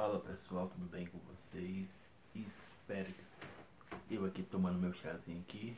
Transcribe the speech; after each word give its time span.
Fala 0.00 0.18
pessoal, 0.18 0.66
tudo 0.66 0.86
bem 0.86 1.06
com 1.08 1.18
vocês? 1.18 2.08
Espero 2.34 3.12
que 3.12 3.22
sim. 3.22 3.98
Eu 4.10 4.24
aqui 4.24 4.42
tomando 4.42 4.78
meu 4.78 4.94
chazinho 4.94 5.42
aqui. 5.42 5.76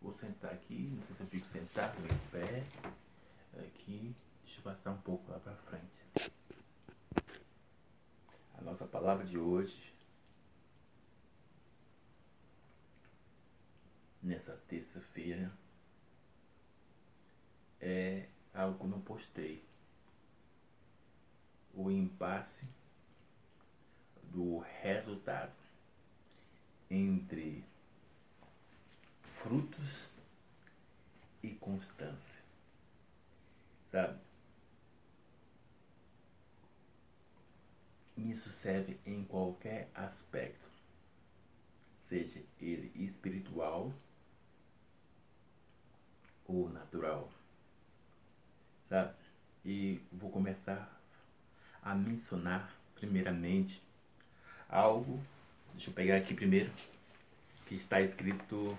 Vou 0.00 0.14
sentar 0.14 0.50
aqui, 0.50 0.94
não 0.96 1.02
sei 1.02 1.14
se 1.14 1.22
eu 1.22 1.26
fico 1.26 1.46
sentado, 1.46 2.00
meio 2.00 2.18
pé. 2.30 2.64
Aqui, 3.66 4.16
deixa 4.42 4.60
eu 4.60 4.62
passar 4.62 4.92
um 4.92 5.02
pouco 5.02 5.30
lá 5.30 5.38
pra 5.40 5.54
frente. 5.56 6.32
A 8.56 8.62
nossa 8.62 8.86
palavra 8.86 9.26
de 9.26 9.36
hoje, 9.36 9.94
nessa 14.22 14.54
terça-feira, 14.68 15.52
é 17.78 18.26
algo 18.54 18.78
que 18.78 18.86
não 18.86 19.02
postei. 19.02 19.62
O 21.74 21.90
impasse 21.90 22.77
do 24.32 24.58
resultado 24.82 25.52
entre 26.90 27.64
frutos 29.42 30.10
e 31.42 31.50
constância. 31.50 32.42
Sabe? 33.90 34.18
Isso 38.16 38.50
serve 38.50 38.98
em 39.06 39.24
qualquer 39.24 39.88
aspecto, 39.94 40.68
seja 42.00 42.42
ele 42.60 42.92
espiritual 42.96 43.92
ou 46.44 46.68
natural. 46.68 47.30
Sabe? 48.88 49.14
E 49.64 50.00
vou 50.10 50.30
começar 50.30 51.00
a 51.82 51.94
mencionar 51.94 52.74
primeiramente 52.94 53.82
algo, 54.68 55.20
deixa 55.72 55.90
eu 55.90 55.94
pegar 55.94 56.16
aqui 56.16 56.34
primeiro, 56.34 56.70
que 57.66 57.74
está 57.74 58.00
escrito 58.00 58.78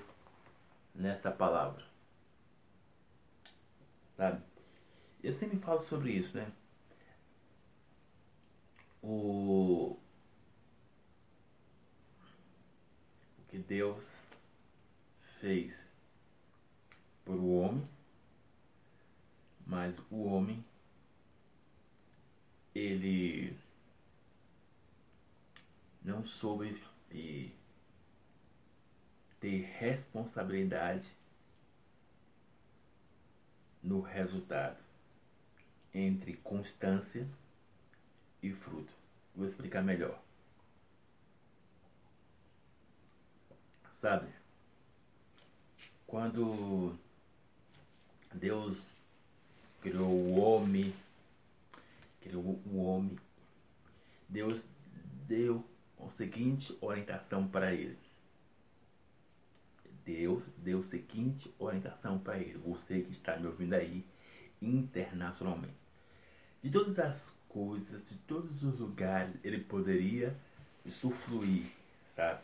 nessa 0.94 1.32
palavra. 1.32 1.84
Sabe? 4.16 4.42
Eu 5.24 5.34
sempre 5.34 5.58
falo 5.60 5.82
sobre 5.82 6.12
isso, 6.12 6.38
né? 6.38 6.52
O, 9.02 9.98
o 13.38 13.42
que 13.48 13.58
Deus 13.58 14.20
fez 15.40 15.90
por 17.24 17.36
o 17.36 17.60
homem, 17.60 17.88
mas 19.66 19.98
o 20.12 20.24
homem 20.26 20.64
ele 22.76 23.58
não 26.10 26.26
soube 26.26 26.82
e 27.12 27.52
ter 29.40 29.62
responsabilidade 29.78 31.08
no 33.82 34.02
resultado 34.02 34.78
entre 35.94 36.34
constância 36.38 37.28
e 38.42 38.52
fruto. 38.52 38.92
Vou 39.36 39.46
explicar 39.46 39.84
melhor. 39.84 40.20
Sabe? 43.94 44.28
Quando 46.08 46.98
Deus 48.34 48.88
criou 49.82 50.10
o 50.10 50.40
homem, 50.40 50.94
criou 52.22 52.60
o 52.66 52.78
homem, 52.84 53.18
Deus 54.28 54.64
deu 55.28 55.69
seguinte 56.12 56.78
orientação 56.82 57.48
para 57.48 57.74
ele. 57.74 57.98
Deus 60.06 60.44
deu 60.58 60.80
a 60.80 60.84
seguinte 60.84 61.54
orientação 61.60 62.18
para 62.18 62.38
ele. 62.40 62.58
Você 62.60 63.02
que 63.02 63.12
está 63.12 63.38
me 63.38 63.48
ouvindo 63.48 63.74
aí 63.74 64.06
internacionalmente. 64.62 65.78
De 66.62 66.72
todas 66.72 67.00
as 67.00 67.34
coisas, 67.48 68.08
de 68.10 68.18
todos 68.18 68.64
os 68.64 68.80
lugares, 68.80 69.36
ele 69.44 69.60
poderia 69.64 70.36
sufluir, 70.88 71.68
sabe? 72.08 72.42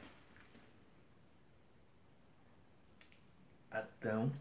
Adão 3.70 4.32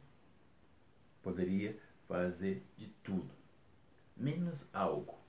poderia 1.22 1.76
fazer 2.06 2.62
de 2.76 2.86
tudo, 3.02 3.30
menos 4.16 4.66
algo. 4.72 5.23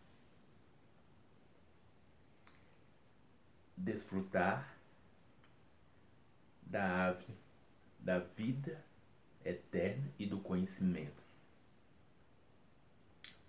Desfrutar 3.77 4.75
da 6.61 6.83
árvore 6.83 7.35
da 7.99 8.19
vida 8.19 8.83
eterna 9.43 10.11
e 10.19 10.25
do 10.27 10.39
conhecimento. 10.39 11.23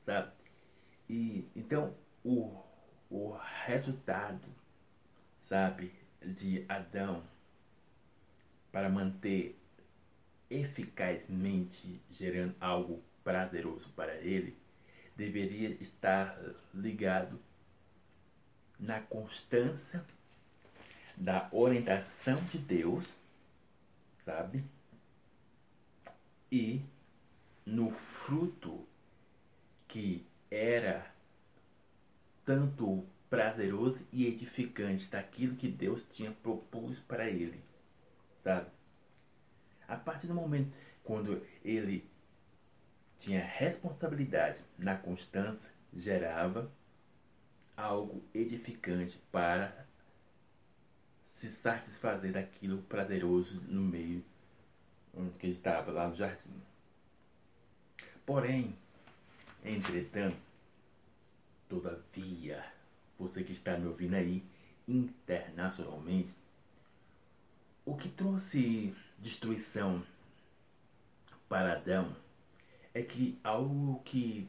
Sabe? 0.02 0.32
E 1.08 1.48
então 1.54 1.94
o, 2.24 2.62
o 3.10 3.36
resultado, 3.66 4.48
sabe, 5.42 5.92
de 6.22 6.64
Adão 6.68 7.22
para 8.72 8.88
manter 8.88 9.58
eficazmente 10.48 12.00
gerando 12.10 12.54
algo 12.60 13.02
prazeroso 13.22 13.90
para 13.90 14.14
ele, 14.16 14.56
deveria 15.16 15.70
estar 15.82 16.38
ligado 16.72 17.40
na 18.78 19.00
constância 19.00 20.04
da 21.16 21.48
orientação 21.50 22.42
de 22.44 22.58
Deus, 22.58 23.16
sabe? 24.18 24.64
E 26.52 26.82
no 27.64 27.90
fruto 27.90 28.86
que 29.88 30.26
era 30.50 31.10
tanto 32.44 33.04
prazeroso 33.30 34.06
e 34.12 34.26
edificante 34.26 35.10
daquilo 35.10 35.56
que 35.56 35.68
Deus 35.68 36.04
tinha 36.04 36.30
propus 36.30 36.98
para 36.98 37.28
ele, 37.28 37.60
sabe? 38.44 38.70
A 39.88 39.96
partir 39.96 40.26
do 40.26 40.34
momento 40.34 40.72
quando 41.06 41.40
ele 41.64 42.04
tinha 43.18 43.42
responsabilidade 43.42 44.58
na 44.76 44.96
constância, 44.96 45.70
gerava 45.94 46.70
algo 47.76 48.22
edificante 48.34 49.18
para 49.30 49.85
se 51.36 51.50
satisfazer 51.50 52.32
daquilo 52.32 52.78
prazeroso 52.84 53.60
no 53.68 53.82
meio 53.82 54.24
onde 55.14 55.34
ele 55.42 55.52
estava, 55.52 55.92
lá 55.92 56.08
no 56.08 56.14
jardim. 56.14 56.62
Porém, 58.24 58.74
entretanto, 59.62 60.38
todavia, 61.68 62.64
você 63.18 63.44
que 63.44 63.52
está 63.52 63.76
me 63.76 63.86
ouvindo 63.86 64.14
aí 64.14 64.42
internacionalmente, 64.88 66.34
o 67.84 67.94
que 67.94 68.08
trouxe 68.08 68.96
destruição 69.18 70.02
para 71.50 71.74
Adão 71.74 72.16
é 72.94 73.02
que 73.02 73.38
algo 73.44 74.00
que 74.04 74.48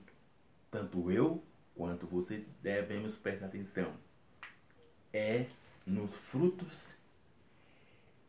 tanto 0.71 1.11
eu 1.11 1.43
quanto 1.75 2.07
você 2.07 2.45
devemos 2.63 3.17
prestar 3.17 3.47
atenção 3.47 3.93
é 5.11 5.47
nos 5.87 6.13
frutos 6.13 6.93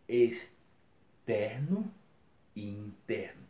externo 0.08 1.92
e 2.54 2.68
interno. 2.70 3.42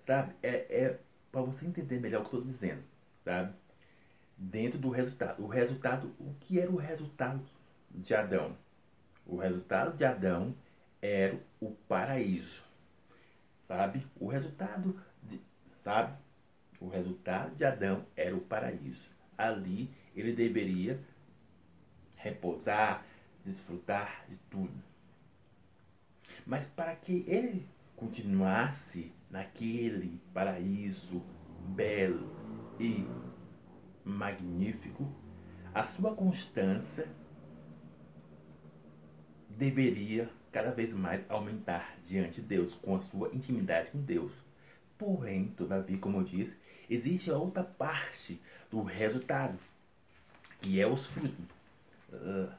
Sabe? 0.00 0.34
É, 0.42 0.84
é 0.84 1.00
para 1.30 1.42
você 1.42 1.64
entender 1.64 2.00
melhor 2.00 2.22
o 2.22 2.28
que 2.28 2.34
eu 2.34 2.40
estou 2.40 2.52
dizendo, 2.52 2.82
sabe? 3.24 3.54
Dentro 4.36 4.78
do 4.78 4.90
resultado. 4.90 5.42
O 5.42 5.46
resultado, 5.46 6.14
o 6.18 6.34
que 6.40 6.58
era 6.58 6.70
o 6.70 6.76
resultado 6.76 7.42
de 7.90 8.14
Adão? 8.14 8.56
O 9.24 9.36
resultado 9.36 9.96
de 9.96 10.04
Adão 10.04 10.54
era 11.00 11.40
o 11.60 11.70
paraíso. 11.70 12.64
Sabe? 13.66 14.06
O 14.16 14.26
resultado 14.26 15.00
de, 15.22 15.40
sabe? 15.80 16.18
O 16.80 16.88
resultado 16.88 17.54
de 17.54 17.64
Adão 17.64 18.04
era 18.16 18.36
o 18.36 18.40
paraíso. 18.40 19.08
Ali 19.38 19.90
ele 20.14 20.32
deveria 20.32 21.00
repousar, 22.24 23.04
desfrutar 23.44 24.24
de 24.28 24.36
tudo. 24.50 24.72
Mas 26.46 26.64
para 26.64 26.96
que 26.96 27.24
ele 27.28 27.68
continuasse 27.94 29.12
naquele 29.30 30.20
paraíso 30.32 31.22
belo 31.68 32.34
e 32.80 33.06
magnífico, 34.04 35.10
a 35.74 35.86
sua 35.86 36.14
constância 36.14 37.06
deveria 39.48 40.30
cada 40.50 40.70
vez 40.70 40.92
mais 40.92 41.28
aumentar 41.28 41.96
diante 42.06 42.40
de 42.40 42.46
Deus, 42.46 42.74
com 42.74 42.94
a 42.94 43.00
sua 43.00 43.30
intimidade 43.34 43.90
com 43.90 44.00
Deus. 44.00 44.42
Porém, 44.96 45.48
todavia, 45.48 45.98
como 45.98 46.18
eu 46.18 46.24
disse, 46.24 46.56
existe 46.88 47.30
a 47.30 47.36
outra 47.36 47.64
parte 47.64 48.40
do 48.70 48.82
resultado 48.82 49.58
que 50.60 50.80
é 50.80 50.86
os 50.86 51.06
frutos. 51.06 51.53
Uh, 52.14 52.52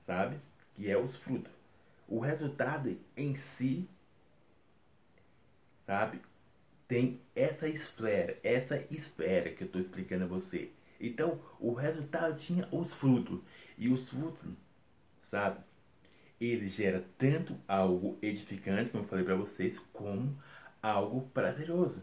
sabe? 0.00 0.36
Que 0.74 0.90
é 0.90 0.96
os 0.96 1.16
frutos. 1.16 1.52
O 2.08 2.18
resultado 2.18 2.96
em 3.16 3.34
si, 3.34 3.88
sabe? 5.86 6.20
Tem 6.86 7.20
essa 7.34 7.68
esfera, 7.68 8.38
essa 8.42 8.76
esfera 8.90 9.50
que 9.50 9.62
eu 9.62 9.66
estou 9.66 9.80
explicando 9.80 10.24
a 10.24 10.28
você. 10.28 10.70
Então, 11.00 11.40
o 11.58 11.72
resultado 11.72 12.38
tinha 12.38 12.68
os 12.70 12.92
frutos. 12.92 13.40
E 13.78 13.88
os 13.88 14.08
frutos, 14.08 14.52
sabe? 15.24 15.60
Ele 16.40 16.68
gera 16.68 17.04
tanto 17.16 17.56
algo 17.66 18.18
edificante, 18.20 18.90
como 18.90 19.04
eu 19.04 19.08
falei 19.08 19.24
para 19.24 19.34
vocês, 19.34 19.78
como 19.92 20.36
algo 20.82 21.22
prazeroso. 21.32 22.02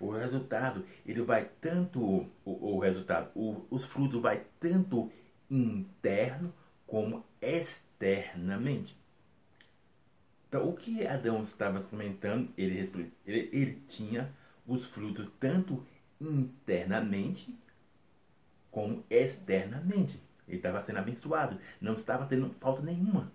O 0.00 0.10
resultado, 0.10 0.84
ele 1.06 1.22
vai 1.22 1.48
tanto, 1.60 2.00
o, 2.44 2.74
o 2.74 2.78
resultado, 2.78 3.30
o, 3.34 3.64
os 3.70 3.84
frutos 3.84 4.20
vai 4.20 4.44
tanto 4.58 5.12
interno 5.54 6.52
como 6.86 7.24
externamente. 7.40 8.96
Então, 10.48 10.68
o 10.68 10.74
que 10.74 11.06
Adão 11.06 11.42
estava 11.42 11.82
comentando, 11.82 12.52
ele, 12.56 12.78
ele, 13.26 13.50
ele 13.52 13.82
tinha 13.86 14.30
os 14.66 14.84
frutos 14.84 15.28
tanto 15.40 15.84
internamente 16.20 17.58
como 18.70 19.04
externamente. 19.08 20.20
Ele 20.46 20.56
estava 20.58 20.80
sendo 20.80 20.98
abençoado, 20.98 21.58
não 21.80 21.94
estava 21.94 22.26
tendo 22.26 22.50
falta 22.60 22.82
nenhuma. 22.82 23.32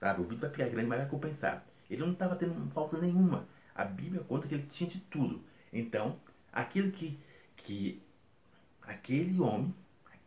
Sabe? 0.00 0.20
O 0.20 0.24
vídeo 0.24 0.40
vai 0.40 0.50
ficar 0.50 0.68
grande, 0.68 0.88
mas 0.88 0.98
vai 0.98 1.08
compensar. 1.08 1.64
Ele 1.88 2.00
não 2.02 2.12
estava 2.12 2.34
tendo 2.34 2.70
falta 2.70 2.98
nenhuma. 2.98 3.46
A 3.74 3.84
Bíblia 3.84 4.24
conta 4.24 4.48
que 4.48 4.54
ele 4.54 4.66
tinha 4.66 4.88
de 4.90 5.00
tudo. 5.00 5.44
Então, 5.72 6.18
aquilo 6.52 6.90
que, 6.90 7.18
que 7.56 8.02
aquele 8.82 9.40
homem, 9.40 9.74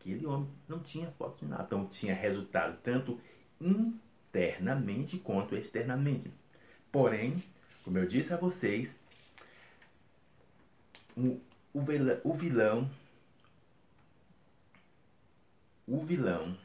aquele 0.06 0.28
homem 0.28 0.48
não 0.68 0.80
tinha 0.80 1.10
falta 1.12 1.44
de 1.44 1.46
nada. 1.50 1.63
Então, 1.63 1.88
tinha 1.88 2.13
resultado 2.13 2.78
tanto 2.84 3.19
internamente 3.60 5.18
quanto 5.18 5.56
externamente. 5.56 6.31
Porém, 6.92 7.44
como 7.84 7.98
eu 7.98 8.06
disse 8.06 8.31
a 8.31 8.38
vocês, 8.38 8.96
o, 11.18 11.42
o, 11.74 11.84
o 12.24 12.34
vilão, 12.34 12.90
o 15.88 16.04
vilão 16.06 16.56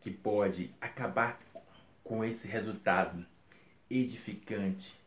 que 0.00 0.10
pode 0.10 0.74
acabar 0.80 1.40
com 2.02 2.24
esse 2.24 2.48
resultado 2.48 3.24
edificante 3.88 4.98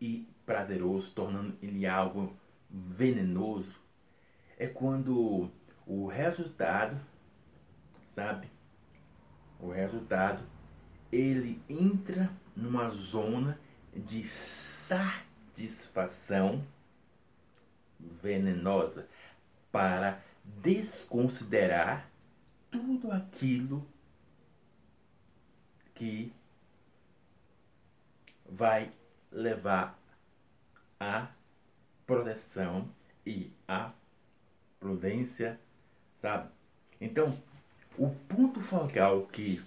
e 0.00 0.26
prazeroso, 0.44 1.12
tornando 1.12 1.56
ele 1.62 1.86
algo 1.86 2.36
venenoso, 2.68 3.80
é 4.58 4.66
quando 4.66 5.50
o 5.86 6.06
resultado, 6.06 6.98
sabe? 8.10 8.50
O 9.60 9.70
resultado, 9.70 10.42
ele 11.10 11.62
entra 11.68 12.30
numa 12.56 12.88
zona 12.90 13.60
de 13.94 14.26
satisfação 14.26 16.66
venenosa 17.98 19.06
para 19.70 20.22
desconsiderar 20.44 22.08
tudo 22.70 23.12
aquilo 23.12 23.86
que 25.94 26.32
vai 28.44 28.92
levar 29.30 29.98
a 30.98 31.28
proteção 32.06 32.88
e 33.24 33.52
a 33.66 33.92
prudência, 34.78 35.58
sabe? 36.22 36.48
Então, 37.00 37.36
o 37.98 38.08
ponto 38.08 38.60
focal 38.60 39.26
que 39.26 39.62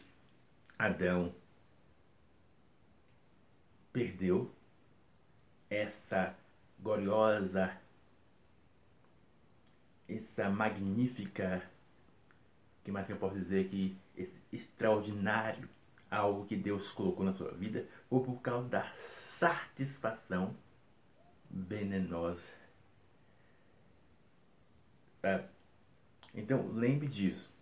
Adão 0.80 1.36
perdeu 3.92 4.52
essa 5.70 6.36
gloriosa, 6.80 7.78
essa 10.08 10.50
magnífica, 10.50 11.62
que 12.84 12.92
mais 12.92 13.06
que 13.06 13.14
eu 13.14 13.18
posso 13.18 13.36
dizer 13.36 13.68
que 13.70 13.98
esse 14.16 14.42
extraordinário 14.52 15.68
algo 16.10 16.46
que 16.46 16.56
Deus 16.56 16.92
colocou 16.92 17.26
na 17.26 17.34
sua 17.34 17.52
vida 17.52 17.86
ou 18.10 18.24
por 18.24 18.42
causa 18.42 18.70
da 18.70 18.92
satisfação 18.96 20.56
venenosa. 21.50 22.54
Sabe? 25.22 25.55
Então, 26.36 26.70
lembre 26.74 27.08
disso. 27.08 27.54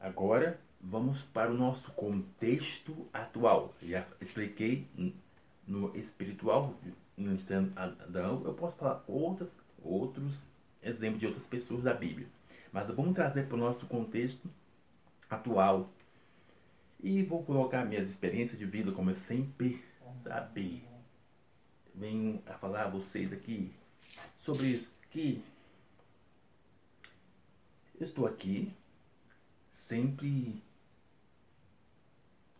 Agora, 0.00 0.60
vamos 0.80 1.22
para 1.22 1.50
o 1.50 1.56
nosso 1.56 1.90
contexto 1.92 3.08
atual. 3.12 3.74
Já 3.82 4.06
expliquei 4.20 4.86
no 5.66 5.96
espiritual, 5.96 6.74
no 7.16 7.36
Adão, 7.76 8.42
eu 8.44 8.54
posso 8.54 8.76
falar 8.76 9.04
outras, 9.06 9.50
outros 9.82 10.40
exemplos 10.82 11.20
de 11.20 11.26
outras 11.26 11.46
pessoas 11.46 11.82
da 11.82 11.94
Bíblia. 11.94 12.26
Mas 12.72 12.88
vamos 12.88 13.14
trazer 13.14 13.46
para 13.46 13.56
o 13.56 13.60
nosso 13.60 13.86
contexto 13.86 14.50
atual, 15.30 15.88
e 17.00 17.22
vou 17.22 17.42
colocar 17.42 17.84
minhas 17.84 18.08
experiências 18.08 18.58
de 18.58 18.64
vida, 18.64 18.90
como 18.92 19.10
eu 19.10 19.14
sempre, 19.14 19.82
sabe, 20.24 20.82
venho 21.94 22.42
a 22.46 22.54
falar 22.54 22.84
a 22.84 22.88
vocês 22.88 23.32
aqui 23.32 23.72
sobre 24.36 24.68
isso. 24.68 24.92
Que 25.10 25.42
estou 28.04 28.26
aqui 28.26 28.74
sempre 29.70 30.62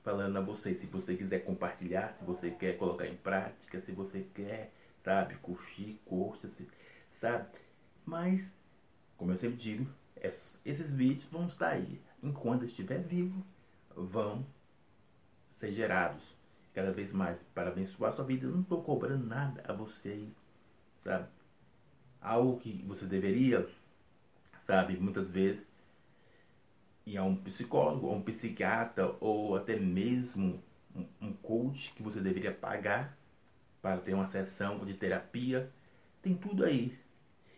falando 0.02 0.36
a 0.36 0.40
vocês. 0.40 0.80
Se 0.80 0.86
você 0.86 1.16
quiser 1.16 1.40
compartilhar, 1.40 2.14
se 2.14 2.24
você 2.24 2.50
quer 2.50 2.76
colocar 2.78 3.06
em 3.06 3.16
prática, 3.16 3.80
se 3.80 3.92
você 3.92 4.26
quer, 4.34 4.72
sabe, 5.02 5.34
curtir, 5.36 6.00
curta, 6.04 6.48
sabe. 7.12 7.48
Mas, 8.04 8.54
como 9.16 9.32
eu 9.32 9.36
sempre 9.36 9.56
digo, 9.56 9.90
esses 10.64 10.92
vídeos 10.92 11.24
vão 11.30 11.46
estar 11.46 11.70
aí 11.70 12.00
enquanto 12.22 12.64
estiver 12.64 13.02
vivo 13.02 13.44
vão 13.94 14.46
ser 15.50 15.72
gerados 15.72 16.36
cada 16.74 16.92
vez 16.92 17.12
mais 17.12 17.42
para 17.54 17.70
abençoar 17.70 18.10
a 18.10 18.14
sua 18.14 18.24
vida. 18.24 18.46
Eu 18.46 18.52
não 18.52 18.60
estou 18.60 18.82
cobrando 18.82 19.26
nada 19.26 19.62
a 19.66 19.72
você, 19.72 20.28
sabe? 21.02 21.28
Algo 22.20 22.58
que 22.58 22.82
você 22.86 23.06
deveria, 23.06 23.66
sabe, 24.66 24.96
muitas 24.96 25.30
vezes 25.30 25.60
ir 27.06 27.16
a 27.16 27.22
um 27.22 27.36
psicólogo, 27.36 28.06
ou 28.06 28.16
um 28.16 28.22
psiquiatra, 28.22 29.14
ou 29.20 29.56
até 29.56 29.76
mesmo 29.76 30.62
um, 30.94 31.06
um 31.20 31.32
coach 31.32 31.92
que 31.94 32.02
você 32.02 32.20
deveria 32.20 32.52
pagar 32.52 33.16
para 33.80 33.98
ter 33.98 34.14
uma 34.14 34.26
sessão 34.26 34.84
de 34.84 34.94
terapia. 34.94 35.70
Tem 36.20 36.34
tudo 36.34 36.64
aí. 36.64 36.98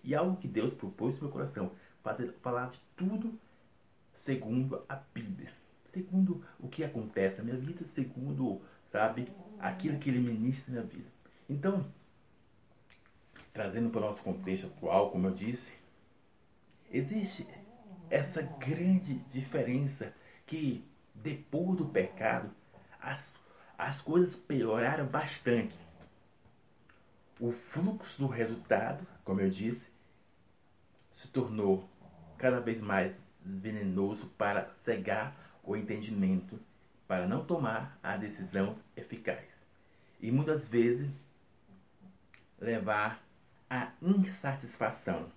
E 0.04 0.14
algo 0.14 0.36
que 0.36 0.46
Deus 0.46 0.74
propôs 0.74 1.16
no 1.16 1.22
meu 1.22 1.32
coração, 1.32 1.72
fazer, 2.02 2.32
falar 2.42 2.68
de 2.68 2.80
tudo 2.94 3.38
segundo 4.12 4.84
a 4.88 4.96
Bíblia 4.96 5.52
segundo 5.88 6.44
o 6.60 6.68
que 6.68 6.84
acontece 6.84 7.38
na 7.38 7.44
minha 7.44 7.56
vida, 7.56 7.84
segundo, 7.86 8.60
sabe, 8.92 9.28
aquilo 9.58 9.98
que 9.98 10.10
ele 10.10 10.20
ministra 10.20 10.74
na 10.74 10.80
minha 10.80 10.92
vida. 10.92 11.08
Então, 11.48 11.86
trazendo 13.52 13.90
para 13.90 14.00
o 14.00 14.04
nosso 14.04 14.22
contexto 14.22 14.66
atual, 14.66 15.10
como 15.10 15.26
eu 15.26 15.34
disse, 15.34 15.74
existe 16.90 17.47
essa 18.11 18.42
grande 18.42 19.14
diferença 19.30 20.14
que 20.47 20.85
depois 21.14 21.76
do 21.76 21.87
pecado 21.87 22.50
as, 23.00 23.35
as 23.76 24.00
coisas 24.00 24.37
pioraram 24.37 25.07
bastante. 25.07 25.78
O 27.40 27.52
fluxo 27.52 28.21
do 28.21 28.26
resultado, 28.26 29.07
como 29.25 29.40
eu 29.40 29.50
disse, 29.50 29.87
se 31.12 31.28
tornou 31.28 31.88
cada 32.37 32.61
vez 32.61 32.80
mais 32.80 33.16
venenoso 33.45 34.26
para 34.38 34.71
cegar 34.85 35.37
o 35.64 35.76
entendimento 35.76 36.59
para 37.07 37.26
não 37.26 37.45
tomar 37.45 37.99
a 38.02 38.16
decisão 38.16 38.76
eficaz. 38.97 39.45
E 40.21 40.30
muitas 40.30 40.68
vezes 40.68 41.11
levar 42.61 43.23
à 43.71 43.92
insatisfação. 44.02 45.30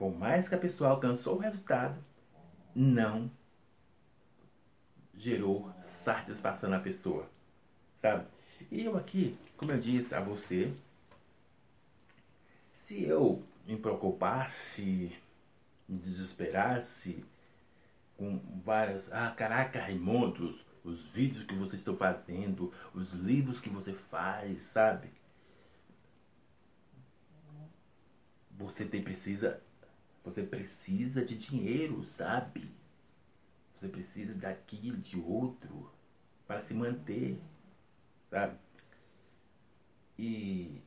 Por 0.00 0.16
mais 0.16 0.48
que 0.48 0.54
a 0.54 0.58
pessoa 0.58 0.88
alcançou 0.88 1.36
o 1.36 1.40
resultado, 1.40 2.02
não 2.74 3.30
gerou 5.14 5.70
satisfação 5.82 6.70
na 6.70 6.80
pessoa. 6.80 7.28
Sabe? 7.98 8.26
E 8.70 8.82
eu 8.82 8.96
aqui, 8.96 9.36
como 9.58 9.72
eu 9.72 9.78
disse 9.78 10.14
a 10.14 10.20
você, 10.22 10.72
se 12.72 13.04
eu 13.04 13.42
me 13.66 13.76
preocupasse, 13.76 15.12
me 15.86 15.98
desesperasse, 15.98 17.22
com 18.16 18.40
várias. 18.64 19.12
Ah, 19.12 19.30
caraca, 19.32 19.82
Raimundo, 19.82 20.48
os, 20.48 20.64
os 20.82 21.12
vídeos 21.12 21.44
que 21.44 21.54
vocês 21.54 21.82
estão 21.82 21.94
fazendo, 21.94 22.72
os 22.94 23.12
livros 23.12 23.60
que 23.60 23.68
você 23.68 23.92
faz, 23.92 24.62
sabe? 24.62 25.10
você 28.60 28.84
tem 28.84 29.02
precisa 29.02 29.60
você 30.24 30.42
precisa 30.42 31.24
de 31.24 31.36
dinheiro, 31.36 32.04
sabe? 32.04 32.70
Você 33.74 33.88
precisa 33.88 34.34
daquilo, 34.34 34.96
de 34.98 35.18
outro 35.18 35.90
para 36.46 36.60
se 36.60 36.74
manter, 36.74 37.38
sabe? 38.30 38.56
E 40.18 40.82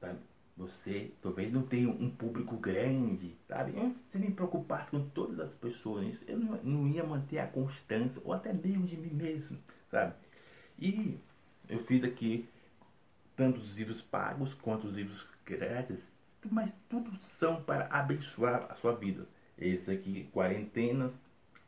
sabe, 0.00 0.18
você 0.56 1.12
talvez 1.20 1.52
não 1.52 1.62
tenha 1.62 1.88
um 1.90 2.10
público 2.10 2.56
grande, 2.56 3.36
sabe? 3.46 3.72
Se 4.08 4.18
me 4.18 4.30
preocupasse 4.30 4.90
com 4.90 5.08
todas 5.10 5.38
as 5.40 5.54
pessoas, 5.54 6.22
eu 6.26 6.38
não, 6.38 6.56
não 6.62 6.88
ia 6.88 7.04
manter 7.04 7.38
a 7.38 7.46
constância, 7.46 8.22
ou 8.24 8.32
até 8.32 8.52
mesmo 8.52 8.86
de 8.86 8.96
mim 8.96 9.12
mesmo, 9.12 9.58
sabe? 9.90 10.14
E 10.78 11.18
eu 11.68 11.78
fiz 11.78 12.02
aqui 12.04 12.48
tanto 13.36 13.58
os 13.58 13.78
livros 13.78 14.00
pagos 14.00 14.54
quanto 14.54 14.86
os 14.86 14.94
livros 14.94 15.26
grátis, 15.44 16.08
mas 16.50 16.72
tudo 16.88 17.16
são 17.20 17.62
para 17.62 17.86
abençoar 17.86 18.66
a 18.70 18.74
sua 18.74 18.94
vida. 18.94 19.26
Esse 19.58 19.90
aqui, 19.90 20.28
Quarentenas, 20.32 21.16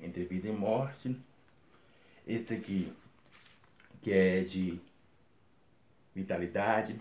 Entre 0.00 0.24
Vida 0.24 0.48
e 0.48 0.52
Morte. 0.52 1.16
Esse 2.26 2.54
aqui, 2.54 2.92
que 4.02 4.12
é 4.12 4.42
de 4.42 4.80
vitalidade. 6.14 7.00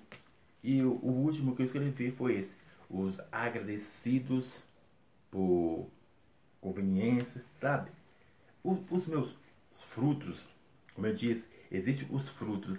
E 0.64 0.82
o, 0.84 0.94
último 1.04 1.56
que 1.56 1.62
eu 1.62 1.66
escrevi 1.66 2.12
foi 2.12 2.38
esse. 2.38 2.56
Os 2.90 3.22
agradecidos 3.32 4.62
por 5.32 5.90
conveniência, 6.62 7.44
sabe? 7.56 7.92
O, 8.64 8.78
os 8.90 9.08
meus 9.08 9.38
frutos, 9.72 10.48
como 10.94 11.08
eu 11.08 11.14
disse, 11.14 11.48
existem 11.72 12.08
os 12.12 12.30
frutos 12.30 12.78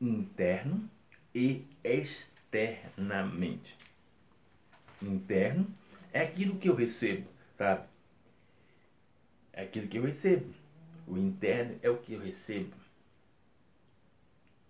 interno 0.00 0.90
e 1.34 1.66
externamente. 1.84 3.76
Interno 5.02 5.66
é 6.12 6.20
aquilo 6.22 6.56
que 6.56 6.68
eu 6.68 6.74
recebo, 6.74 7.26
sabe? 7.56 7.84
É 9.52 9.62
aquilo 9.62 9.88
que 9.88 9.98
eu 9.98 10.04
recebo. 10.04 10.52
O 11.06 11.16
interno 11.16 11.78
é 11.82 11.90
o 11.90 11.98
que 11.98 12.12
eu 12.12 12.20
recebo. 12.20 12.74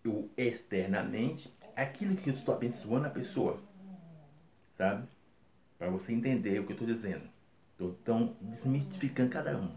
O 0.06 0.28
externamente 0.36 1.52
é 1.76 1.82
aquilo 1.82 2.16
que 2.16 2.30
eu 2.30 2.34
estou 2.34 2.54
abençoando 2.54 3.06
a 3.06 3.10
pessoa, 3.10 3.62
sabe? 4.76 5.06
Para 5.78 5.90
você 5.90 6.12
entender 6.12 6.58
o 6.58 6.64
que 6.64 6.72
eu 6.72 6.74
estou 6.74 6.86
dizendo. 6.86 7.28
Estou 7.72 7.94
tão 8.04 8.36
desmistificando 8.40 9.30
cada 9.30 9.56
um. 9.56 9.74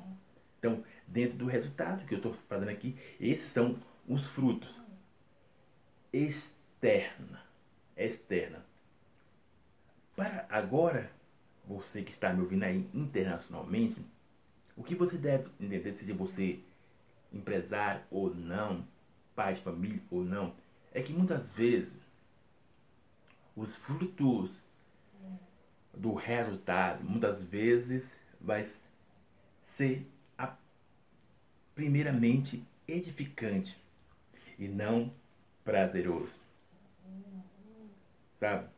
Então, 0.60 0.84
dentro 1.08 1.38
do 1.38 1.46
resultado 1.46 2.06
que 2.06 2.14
eu 2.14 2.18
estou 2.18 2.34
fazendo 2.48 2.70
aqui, 2.70 2.96
esses 3.20 3.50
são 3.50 3.78
os 4.08 4.28
frutos. 4.28 4.82
Externa. 6.12 7.42
Externa. 7.96 8.66
Agora, 10.54 11.10
você 11.66 12.04
que 12.04 12.12
está 12.12 12.32
me 12.32 12.40
ouvindo 12.40 12.62
aí 12.62 12.88
internacionalmente, 12.94 14.00
o 14.78 14.84
que 14.84 14.94
você 14.94 15.18
deve 15.18 15.50
entender, 15.60 15.92
seja 15.94 16.14
você 16.14 16.60
empresário 17.32 18.04
ou 18.12 18.32
não, 18.32 18.86
pai 19.34 19.56
de 19.56 19.62
família 19.62 20.00
ou 20.12 20.24
não, 20.24 20.54
é 20.92 21.02
que 21.02 21.12
muitas 21.12 21.50
vezes 21.50 21.98
os 23.56 23.76
frutos 23.76 24.56
do 25.92 26.14
resultado, 26.14 27.04
muitas 27.04 27.42
vezes 27.42 28.08
vai 28.40 28.64
ser 29.64 30.08
a, 30.38 30.56
primeiramente 31.74 32.64
edificante 32.88 33.76
e 34.60 34.68
não 34.68 35.12
prazeroso. 35.66 36.40
Sabe? 38.40 38.73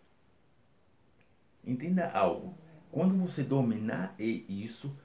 Entenda 1.66 2.10
algo. 2.12 2.56
Quando 2.92 3.18
você 3.18 3.44
dominar 3.44 4.16
isso 4.20 4.96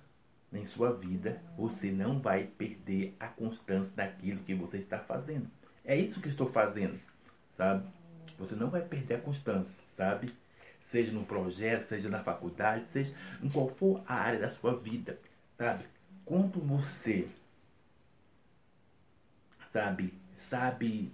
em 0.53 0.65
sua 0.65 0.93
vida, 0.93 1.43
você 1.57 1.91
não 1.91 2.21
vai 2.21 2.45
perder 2.45 3.17
a 3.19 3.27
constância 3.29 3.95
daquilo 3.97 4.45
que 4.45 4.55
você 4.55 4.79
está 4.79 4.99
fazendo. 4.99 5.51
É 5.85 5.97
isso 5.97 6.21
que 6.21 6.29
estou 6.29 6.49
fazendo, 6.49 7.01
sabe? 7.57 7.89
Você 8.39 8.55
não 8.55 8.71
vai 8.71 8.83
perder 8.83 9.15
a 9.15 9.21
constância, 9.21 9.83
sabe? 9.91 10.33
Seja 10.79 11.13
no 11.13 11.25
projeto, 11.25 11.83
seja 11.83 12.09
na 12.09 12.23
faculdade, 12.23 12.85
seja 12.87 13.15
em 13.43 13.49
qual 13.49 13.69
for 13.69 14.03
a 14.07 14.15
área 14.15 14.39
da 14.39 14.51
sua 14.51 14.77
vida, 14.77 15.19
sabe? 15.57 15.85
Quando 16.25 16.61
você, 16.61 17.29
sabe, 19.71 20.15
sabe 20.37 21.13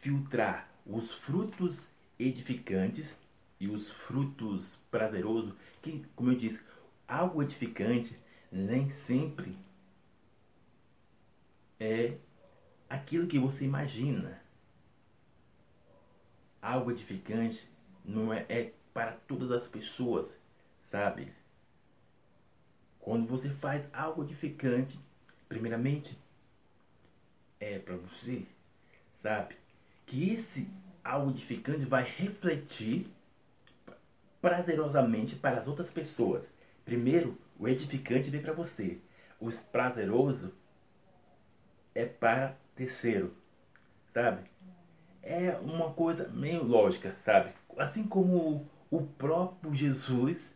filtrar 0.00 0.68
os 0.84 1.14
frutos 1.14 1.90
edificantes 2.18 3.18
e 3.62 3.68
os 3.68 3.92
frutos 3.92 4.80
prazerosos, 4.90 5.54
que, 5.80 6.04
como 6.16 6.32
eu 6.32 6.36
disse, 6.36 6.60
algo 7.06 7.40
edificante 7.44 8.18
nem 8.50 8.90
sempre 8.90 9.56
é 11.78 12.18
aquilo 12.90 13.28
que 13.28 13.38
você 13.38 13.64
imagina. 13.64 14.42
Algo 16.60 16.90
edificante 16.90 17.70
não 18.04 18.32
é, 18.32 18.44
é 18.48 18.72
para 18.92 19.12
todas 19.12 19.52
as 19.52 19.68
pessoas, 19.68 20.26
sabe? 20.82 21.32
Quando 22.98 23.28
você 23.28 23.48
faz 23.48 23.88
algo 23.92 24.24
edificante, 24.24 24.98
primeiramente 25.48 26.18
é 27.60 27.78
para 27.78 27.96
você, 27.96 28.44
sabe? 29.14 29.56
Que 30.04 30.32
esse 30.32 30.68
algo 31.04 31.30
edificante 31.30 31.84
vai 31.84 32.02
refletir 32.02 33.06
prazerosamente 34.42 35.36
para 35.36 35.60
as 35.60 35.68
outras 35.68 35.90
pessoas. 35.90 36.44
Primeiro, 36.84 37.38
o 37.58 37.68
edificante 37.68 38.28
vem 38.28 38.42
para 38.42 38.52
você. 38.52 38.98
O 39.40 39.50
prazeroso 39.70 40.52
é 41.94 42.04
para 42.04 42.56
terceiro, 42.74 43.32
sabe? 44.08 44.50
É 45.22 45.52
uma 45.52 45.92
coisa 45.92 46.28
meio 46.28 46.64
lógica, 46.64 47.16
sabe? 47.24 47.52
Assim 47.78 48.02
como 48.04 48.68
o 48.90 49.02
próprio 49.02 49.72
Jesus 49.72 50.52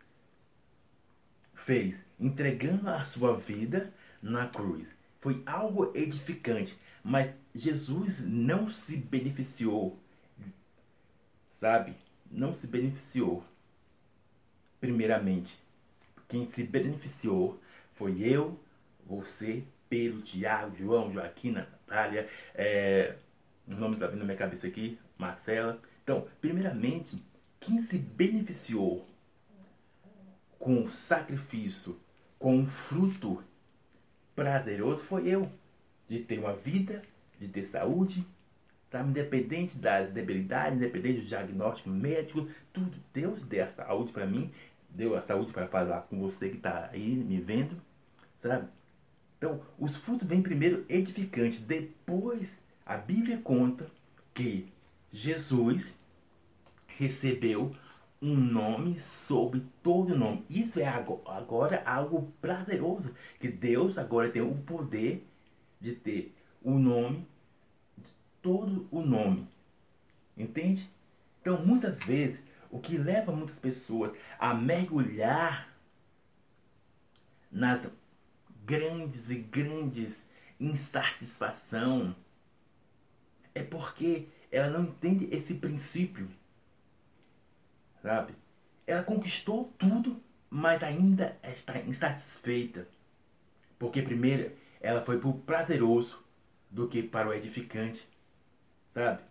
fez, 1.55 2.05
entregando 2.19 2.91
a 2.91 3.05
sua 3.05 3.37
vida 3.37 3.93
na 4.21 4.49
cruz. 4.49 4.89
Foi 5.21 5.43
algo 5.47 5.93
edificante, 5.95 6.79
mas 7.03 7.35
Jesus 7.55 8.21
não 8.21 8.69
se 8.69 8.97
beneficiou, 8.97 9.99
sabe? 11.53 11.97
Não 12.31 12.53
se 12.53 12.67
beneficiou. 12.67 13.45
Primeiramente, 14.87 15.59
quem 16.29 16.47
se 16.47 16.63
beneficiou 16.63 17.61
foi 17.97 18.23
eu, 18.23 18.57
você, 19.05 19.65
Pedro, 19.89 20.23
Tiago, 20.23 20.77
João, 20.77 21.13
Joaquim, 21.13 21.51
Natália, 21.51 22.29
é, 22.55 23.17
o 23.67 23.75
nome 23.75 23.95
está 23.95 24.07
vindo 24.07 24.21
na 24.21 24.27
minha 24.27 24.37
cabeça 24.37 24.69
aqui, 24.69 24.97
Marcela. 25.19 25.83
Então, 26.05 26.29
primeiramente, 26.41 27.21
quem 27.59 27.81
se 27.81 27.99
beneficiou 27.99 29.05
com 30.57 30.85
o 30.85 30.89
sacrifício, 30.89 31.99
com 32.39 32.63
o 32.63 32.67
fruto 32.69 33.43
prazeroso 34.37 35.03
foi 35.03 35.27
eu. 35.27 35.51
De 36.09 36.21
ter 36.21 36.39
uma 36.39 36.55
vida, 36.55 37.03
de 37.41 37.49
ter 37.49 37.65
saúde, 37.65 38.25
sabe? 38.89 39.11
Independente 39.11 39.77
das 39.79 40.13
debilidades, 40.13 40.79
independente 40.79 41.23
do 41.23 41.27
diagnóstico 41.27 41.91
médico, 41.91 42.49
tudo. 42.73 42.97
Deus 43.13 43.43
deu 43.43 43.65
a 43.65 43.69
saúde 43.69 44.13
para 44.13 44.27
mim, 44.27 44.53
deu 44.97 45.15
a 45.15 45.21
saúde 45.21 45.53
para 45.53 45.69
falar 45.69 46.03
com 46.03 46.19
você 46.19 46.49
que 46.49 46.57
está 46.57 46.89
aí 46.91 47.15
me 47.15 47.39
vendo, 47.39 47.77
sabe? 48.43 48.69
Então, 49.37 49.61
os 49.79 49.97
frutos 49.97 50.27
vêm 50.27 50.43
primeiro 50.43 50.87
edificantes, 50.89 51.61
depois 51.61 52.59
a 52.85 52.97
Bíblia 52.97 53.39
conta 53.39 53.91
que 54.33 54.73
Jesus 55.13 55.95
recebeu 56.87 57.77
um 58.23 58.35
nome 58.35 58.99
sobre 58.99 59.63
todo 59.83 60.17
nome. 60.17 60.45
Isso 60.49 60.81
é 60.81 60.87
agora 60.87 61.83
algo 61.85 62.33
prazeroso, 62.41 63.15
que 63.39 63.49
Deus 63.49 63.99
agora 63.99 64.31
tem 64.31 64.41
o 64.41 64.55
poder 64.55 65.27
de 65.79 65.93
ter 65.93 66.35
o 66.63 66.79
nome 66.79 67.27
de 67.99 68.11
todo 68.41 68.89
o 68.91 69.03
nome. 69.03 69.47
Entende? 70.35 70.91
Então, 71.43 71.65
muitas 71.65 72.03
vezes, 72.03 72.43
o 72.71 72.81
que 72.81 72.97
leva 72.97 73.33
muitas 73.33 73.59
pessoas 73.59 74.17
a 74.39 74.55
mergulhar 74.55 75.75
nas 77.51 77.89
grandes 78.65 79.31
e 79.31 79.37
grandes 79.37 80.27
insatisfação 80.59 82.15
é 83.55 83.63
porque 83.63 84.29
ela 84.51 84.71
não 84.71 84.85
entende 84.85 85.29
esse 85.31 85.55
princípio. 85.55 86.29
Sabe? 88.03 88.35
Ela 88.87 89.03
conquistou 89.03 89.73
tudo, 89.79 90.23
mas 90.51 90.83
ainda 90.83 91.39
está 91.43 91.79
insatisfeita. 91.81 92.87
Porque 93.79 94.03
primeiro 94.03 94.53
ela 94.81 95.05
foi 95.05 95.19
para 95.19 95.29
o 95.29 95.39
prazeroso 95.39 96.23
do 96.71 96.89
que 96.89 97.03
para 97.03 97.29
o 97.29 97.35
edificante. 97.35 98.07
Sabe? 98.95 99.23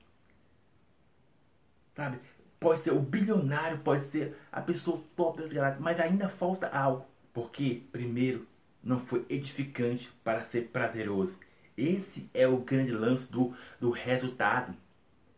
Sabe? 1.96 2.20
Pode 2.66 2.82
ser 2.82 2.94
o 2.94 3.00
bilionário, 3.00 3.78
pode 3.78 4.02
ser 4.02 4.36
a 4.52 4.60
pessoa 4.60 5.00
top 5.16 5.40
das 5.40 5.54
galáxias, 5.54 5.84
mas 5.84 6.00
ainda 6.00 6.28
falta 6.28 6.68
algo. 6.68 7.06
Porque, 7.32 7.84
primeiro, 7.92 8.48
não 8.84 9.00
foi 9.00 9.24
edificante 9.30 10.12
para 10.24 10.42
ser 10.42 10.70
prazeroso. 10.70 11.38
Esse 11.78 12.28
é 12.34 12.48
o 12.48 12.58
grande 12.58 12.92
lance 12.92 13.32
do, 13.32 13.54
do 13.80 13.92
resultado, 13.92 14.76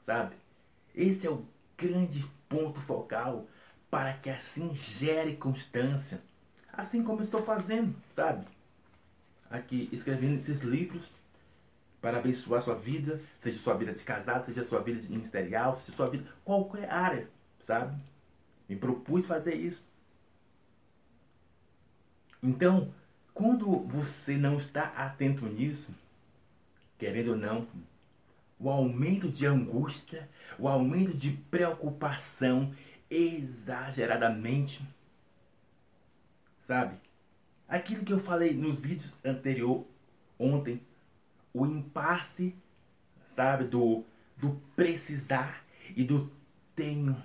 sabe? 0.01 0.37
Esse 0.95 1.27
é 1.27 1.29
o 1.29 1.43
grande 1.77 2.25
ponto 2.47 2.79
focal 2.79 3.45
para 3.91 4.13
que 4.13 4.29
assim 4.29 4.73
gere 4.73 5.35
constância. 5.35 6.21
Assim 6.71 7.03
como 7.03 7.21
estou 7.21 7.43
fazendo, 7.43 7.93
sabe? 8.15 8.47
Aqui 9.51 9.89
escrevendo 9.91 10.39
esses 10.39 10.61
livros 10.61 11.11
para 12.07 12.19
abençoar 12.19 12.61
sua 12.61 12.73
vida, 12.73 13.21
seja 13.37 13.59
sua 13.59 13.73
vida 13.73 13.91
de 13.91 14.01
casado, 14.01 14.41
seja 14.41 14.63
sua 14.63 14.79
vida 14.79 15.05
ministerial, 15.09 15.75
seja 15.75 15.91
sua 15.91 16.09
vida, 16.09 16.25
qualquer 16.45 16.89
área, 16.89 17.27
sabe? 17.59 18.01
Me 18.69 18.77
propus 18.77 19.25
fazer 19.25 19.55
isso. 19.55 19.85
Então, 22.41 22.93
quando 23.33 23.69
você 23.79 24.37
não 24.37 24.55
está 24.55 24.83
atento 24.95 25.45
nisso, 25.47 25.93
querendo 26.97 27.31
ou 27.31 27.35
não, 27.35 27.67
o 28.57 28.69
aumento 28.69 29.27
de 29.27 29.45
angústia, 29.45 30.29
o 30.57 30.65
aumento 30.65 31.13
de 31.13 31.31
preocupação 31.31 32.73
exageradamente, 33.09 34.81
sabe? 36.61 36.95
Aquilo 37.67 38.05
que 38.05 38.13
eu 38.13 38.19
falei 38.21 38.53
nos 38.53 38.77
vídeos 38.77 39.13
anterior 39.25 39.85
ontem, 40.39 40.81
o 41.59 41.65
impasse, 41.65 42.55
sabe, 43.25 43.65
do 43.65 44.05
do 44.37 44.61
precisar 44.75 45.63
e 45.95 46.03
do 46.03 46.31
tenho, 46.75 47.21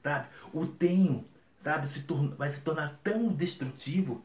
sabe? 0.00 0.28
O 0.52 0.66
tenho, 0.66 1.24
sabe, 1.56 1.86
se 1.86 2.02
torna, 2.02 2.34
vai 2.34 2.50
se 2.50 2.60
tornar 2.60 2.98
tão 3.02 3.28
destrutivo, 3.28 4.24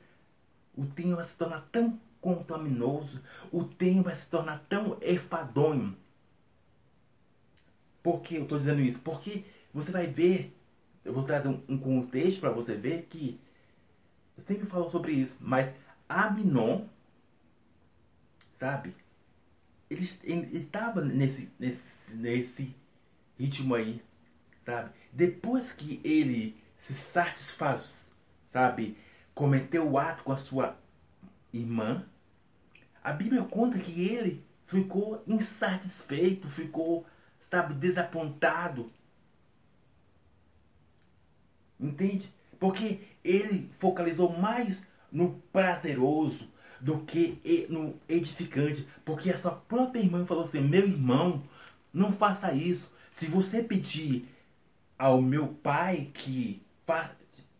o 0.76 0.86
tenho 0.86 1.16
vai 1.16 1.26
se 1.26 1.38
tornar 1.38 1.62
tão 1.72 2.00
contaminoso, 2.20 3.22
o 3.52 3.64
tenho 3.64 4.02
vai 4.02 4.16
se 4.16 4.28
tornar 4.28 4.66
tão 4.68 4.98
efadonho. 5.02 5.96
Por 8.02 8.22
que 8.22 8.36
eu 8.36 8.44
estou 8.44 8.58
dizendo 8.58 8.82
isso? 8.82 9.00
Porque 9.02 9.46
você 9.74 9.92
vai 9.92 10.08
ver, 10.08 10.56
eu 11.04 11.14
vou 11.14 11.24
trazer 11.24 11.50
um, 11.50 11.62
um 11.68 11.78
contexto 11.78 12.40
para 12.40 12.50
você 12.50 12.76
ver 12.76 13.04
que 13.04 13.40
eu 14.38 14.44
sempre 14.44 14.66
falo 14.66 14.90
sobre 14.90 15.12
isso, 15.12 15.38
mas 15.40 15.76
Aminon, 16.10 16.86
sabe? 18.58 18.96
Ele, 19.90 20.04
estava 20.58 21.02
nesse, 21.02 21.52
nesse, 21.60 22.16
nesse 22.16 22.76
ritmo 23.38 23.76
aí, 23.76 24.04
sabe? 24.66 24.92
Depois 25.12 25.72
que 25.72 26.02
ele 26.04 26.58
se 26.78 26.94
satisfaz, 26.94 28.12
sabe? 28.50 28.98
Cometeu 29.34 29.90
o 29.90 29.98
ato 29.98 30.24
com 30.24 30.32
a 30.32 30.38
sua 30.38 30.78
irmã, 31.54 32.06
a 33.04 33.14
Bíblia 33.14 33.44
conta 33.44 33.78
que 33.78 34.04
ele 34.04 34.44
ficou 34.66 35.24
insatisfeito, 35.28 36.50
ficou, 36.50 37.06
sabe, 37.40 37.76
desapontado. 37.76 38.92
Entende? 41.80 42.34
Porque 42.60 43.02
ele 43.24 43.70
focalizou 43.78 44.36
mais 44.38 44.82
no 45.12 45.40
prazeroso 45.54 46.50
do 46.80 47.00
que 47.00 47.68
no 47.70 47.96
edificante. 48.08 48.88
Porque 49.04 49.32
a 49.32 49.38
sua 49.38 49.52
própria 49.52 50.00
irmã 50.00 50.26
falou 50.26 50.44
assim: 50.44 50.62
meu 50.62 50.88
irmão, 50.88 51.44
não 51.94 52.12
faça 52.12 52.54
isso. 52.54 52.92
Se 53.12 53.28
você 53.28 53.64
pedir 53.64 54.28
ao 54.98 55.22
meu 55.22 55.48
pai 55.48 56.12
que, 56.14 56.62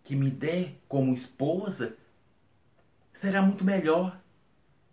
que 0.04 0.16
me 0.16 0.30
dê 0.30 0.72
como 0.88 1.14
esposa, 1.14 1.96
será 3.14 3.42
muito 3.42 3.64
melhor. 3.64 4.20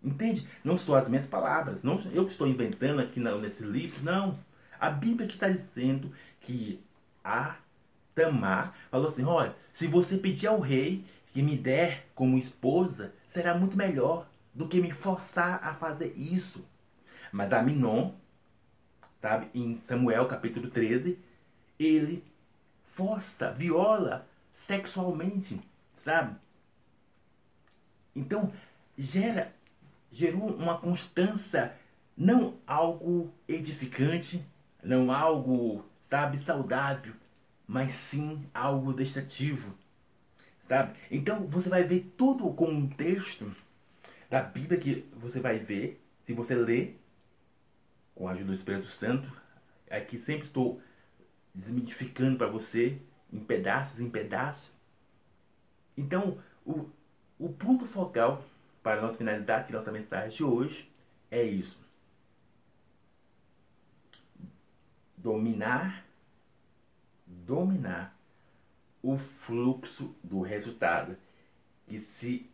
Entende? 0.03 0.47
Não 0.63 0.75
são 0.75 0.95
as 0.95 1.07
minhas 1.07 1.25
palavras. 1.25 1.83
Não 1.83 1.99
eu 2.13 2.25
estou 2.25 2.47
inventando 2.47 2.99
aqui 2.99 3.19
nesse 3.19 3.63
livro, 3.63 4.03
não. 4.03 4.39
A 4.79 4.89
Bíblia 4.89 5.27
que 5.27 5.33
está 5.33 5.47
dizendo 5.47 6.11
que 6.41 6.83
a 7.23 7.55
Tamar 8.13 8.73
falou 8.91 9.07
assim: 9.07 9.23
olha, 9.23 9.55
se 9.71 9.87
você 9.87 10.17
pedir 10.17 10.47
ao 10.47 10.59
rei 10.59 11.05
que 11.33 11.41
me 11.41 11.57
der 11.57 12.07
como 12.13 12.37
esposa, 12.37 13.13
será 13.25 13.57
muito 13.57 13.75
melhor 13.75 14.29
do 14.53 14.67
que 14.67 14.79
me 14.79 14.91
forçar 14.91 15.59
a 15.63 15.73
fazer 15.73 16.13
isso. 16.15 16.63
Mas 17.31 17.51
Aminon, 17.51 18.11
sabe, 19.19 19.49
em 19.53 19.75
Samuel 19.75 20.27
capítulo 20.27 20.69
13, 20.69 21.17
ele 21.79 22.23
força, 22.85 23.51
viola 23.51 24.27
sexualmente, 24.53 25.59
sabe? 25.95 26.35
Então, 28.15 28.53
gera 28.95 29.51
gerou 30.13 30.55
uma 30.55 30.77
constância, 30.77 31.75
não 32.15 32.53
algo 32.67 33.33
edificante, 33.47 34.45
não 34.83 35.11
algo, 35.11 35.83
sabe, 35.99 36.37
saudável, 36.37 37.13
mas 37.65 37.91
sim 37.91 38.45
algo 38.53 38.93
destrutivo, 38.93 39.73
sabe? 40.73 40.97
Então 41.11 41.45
você 41.45 41.69
vai 41.69 41.83
ver 41.83 42.13
todo 42.17 42.47
o 42.47 42.53
contexto 42.53 43.55
da 44.27 44.41
Bíblia 44.41 44.79
que 44.79 45.07
você 45.13 45.39
vai 45.39 45.59
ver, 45.59 46.03
se 46.23 46.33
você 46.33 46.55
ler, 46.55 46.99
com 48.15 48.27
a 48.27 48.31
ajuda 48.31 48.47
do 48.47 48.53
Espírito 48.53 48.87
Santo, 48.87 49.31
aqui 49.89 50.17
sempre 50.17 50.43
estou 50.43 50.81
desmitificando 51.53 52.37
para 52.37 52.47
você, 52.47 52.99
em 53.31 53.39
pedaços, 53.39 53.99
em 53.99 54.09
pedaços. 54.09 54.71
Então, 55.95 56.39
o, 56.65 56.89
o 57.37 57.49
ponto 57.49 57.85
focal 57.85 58.43
para 58.81 58.99
nós 58.99 59.15
finalizar 59.15 59.61
aqui 59.61 59.71
nossa 59.71 59.91
mensagem 59.91 60.35
de 60.35 60.43
hoje 60.43 60.91
é 61.29 61.43
isso. 61.43 61.79
Dominar, 65.15 66.03
dominar 67.27 68.12
o 69.03 69.17
fluxo 69.17 70.15
do 70.23 70.41
resultado 70.41 71.17
que 71.85 71.99
se, 71.99 72.49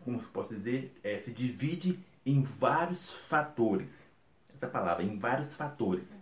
como 0.00 0.20
posso 0.24 0.54
dizer, 0.54 0.98
é, 1.04 1.18
se 1.18 1.30
divide 1.30 2.00
em 2.24 2.42
vários 2.42 3.12
fatores. 3.12 4.06
Essa 4.54 4.66
palavra, 4.66 5.04
em 5.04 5.18
vários 5.18 5.54
fatores. 5.54 6.16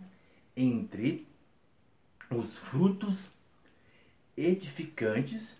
Entre 0.55 1.25
os 2.29 2.57
frutos 2.57 3.31
edificantes 4.35 5.55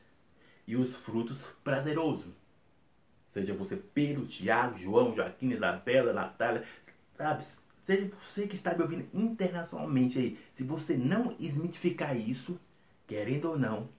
e 0.68 0.76
os 0.76 0.96
frutos 0.96 1.48
prazerosos. 1.64 2.34
Seja 3.34 3.54
você 3.54 3.78
Pedro, 3.78 4.26
Tiago, 4.26 4.78
João, 4.78 5.16
Joaquim, 5.16 5.52
Isabela, 5.52 6.12
Natália, 6.12 6.68
sabe? 7.18 7.46
Seja 7.92 8.10
você 8.18 8.48
que 8.48 8.56
está 8.56 8.74
me 8.74 8.84
ouvindo 8.84 9.06
internacionalmente 9.14 10.18
aí. 10.18 10.40
Se 10.54 10.64
você 10.64 10.96
não 10.96 11.36
esmitificar 11.38 12.16
isso, 12.16 12.58
querendo 13.06 13.50
ou 13.50 13.60
não, 13.60 13.90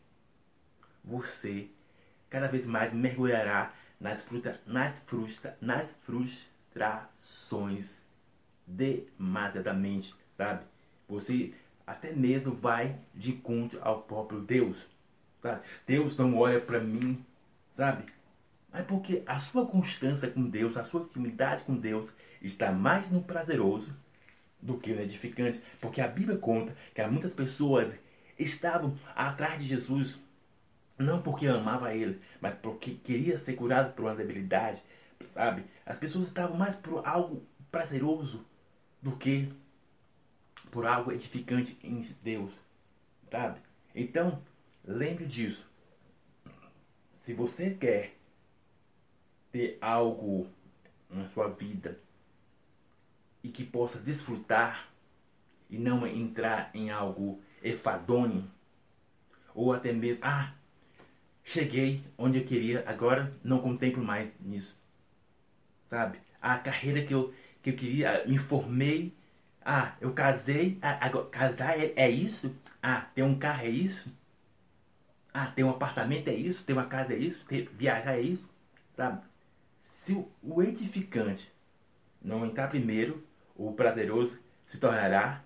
você 1.05 1.69
cada 2.31 2.49
vez 2.49 2.65
mais 2.65 2.95
mergulhará 2.95 3.75
nas, 4.01 4.23
fruta, 4.23 4.59
nas, 4.67 4.99
frustra, 5.01 5.59
nas 5.61 5.93
frustrações 6.07 8.01
demasiadamente, 8.67 10.15
sabe? 10.39 10.65
Você 11.07 11.53
até 11.87 12.15
mesmo 12.15 12.55
vai 12.55 12.99
de 13.15 13.33
encontro 13.33 13.79
ao 13.83 14.05
próprio 14.05 14.41
Deus 14.41 14.87
sabe? 15.43 15.61
Deus 15.87 16.17
não 16.17 16.39
olha 16.39 16.61
para 16.61 16.81
mim, 16.81 17.23
sabe? 17.75 18.05
Mas 18.73 18.87
porque 18.87 19.23
a 19.27 19.39
sua 19.39 19.67
constância 19.67 20.31
com 20.31 20.49
Deus, 20.49 20.77
a 20.77 20.85
sua 20.85 21.03
intimidade 21.03 21.65
com 21.65 21.77
Deus 21.77 22.11
está 22.41 22.73
mais 22.73 23.11
no 23.11 23.23
prazeroso 23.23 23.97
do 24.61 24.79
que 24.79 24.93
no 24.93 25.03
edificante. 25.03 25.61
Porque 25.81 26.01
a 26.01 26.09
Bíblia 26.09 26.39
conta 26.39 26.75
que 26.95 27.07
muitas 27.07 27.35
pessoas 27.35 27.93
estavam 28.39 28.99
atrás 29.15 29.61
de 29.61 29.69
Jesus 29.69 30.19
não 30.99 31.21
porque 31.21 31.47
amava 31.47 31.95
ele, 31.95 32.21
mas 32.41 32.55
porque 32.55 32.93
queria 32.95 33.39
ser 33.39 33.55
curado 33.55 33.93
por 33.93 34.05
uma 34.05 34.15
debilidade, 34.15 34.83
sabe? 35.27 35.65
As 35.85 35.99
pessoas 35.99 36.27
estavam 36.27 36.57
mais 36.57 36.77
por 36.77 37.07
algo 37.07 37.45
prazeroso 37.71 38.45
do 39.01 39.17
que 39.17 39.53
por 40.71 40.87
algo 40.87 41.13
edificante 41.13 41.77
em 41.83 42.07
Deus, 42.23 42.59
sabe? 43.31 43.61
Então, 43.95 44.41
Lembre 44.85 45.27
disso. 45.27 45.65
Se 47.21 47.33
você 47.33 47.71
quer 47.71 48.17
ter 49.53 49.79
algo 49.81 50.49
na 51.11 51.29
sua 51.29 51.49
vida 51.49 51.99
e 53.43 53.49
que 53.49 53.65
possa 53.65 53.99
desfrutar 53.99 54.89
e 55.71 55.79
não 55.79 56.07
entrar 56.07 56.71
em 56.75 56.91
algo 56.91 57.41
efadonho 57.63 58.51
ou 59.55 59.73
até 59.73 59.93
mesmo, 59.93 60.21
ah, 60.23 60.53
cheguei 61.45 62.05
onde 62.19 62.39
eu 62.39 62.45
queria, 62.45 62.85
agora 62.87 63.35
não 63.45 63.61
contemplo 63.61 64.03
mais 64.03 64.33
nisso. 64.41 64.81
Sabe? 65.87 66.19
A 66.41 66.59
carreira 66.59 67.05
que 67.05 67.15
eu, 67.15 67.33
que 67.63 67.71
eu 67.71 67.77
queria, 67.77 68.25
me 68.27 68.39
formei, 68.39 69.15
Ah, 69.65 69.97
eu 70.01 70.13
casei. 70.15 70.79
Ah, 70.83 71.07
agora, 71.07 71.29
casar 71.31 71.79
é, 71.81 71.93
é 71.97 72.11
isso? 72.11 72.57
Ah, 72.83 73.03
ter 73.15 73.23
um 73.25 73.39
carro 73.39 73.63
é 73.67 73.71
isso? 73.71 74.11
Ah, 75.35 75.47
ter 75.47 75.65
um 75.65 75.71
apartamento 75.71 76.29
é 76.29 76.35
isso? 76.35 76.65
Ter 76.65 76.73
uma 76.73 76.87
casa 76.87 77.13
é 77.15 77.17
isso? 77.19 77.47
Ter, 77.47 77.69
viajar 77.75 78.15
é 78.15 78.21
isso? 78.23 78.49
Sabe? 78.97 79.23
Se 80.03 80.15
o, 80.43 80.61
edificante 80.61 81.49
não 82.21 82.45
entrar 82.45 82.67
primeiro, 82.69 83.25
o 83.55 83.73
prazeroso 83.73 84.37
se 84.65 84.79
tornará 84.79 85.45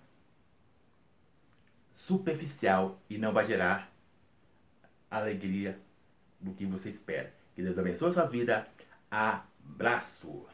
superficial 1.92 2.98
e 3.10 3.18
não 3.18 3.34
vai 3.34 3.46
gerar 3.46 3.92
alegria 5.10 5.78
do 6.40 6.54
que 6.54 6.64
você 6.64 6.88
espera. 6.88 7.34
Que 7.54 7.60
Deus 7.60 7.76
abençoe 7.76 8.08
a 8.08 8.12
sua 8.12 8.24
vida. 8.24 8.66
Abraço! 9.10 10.46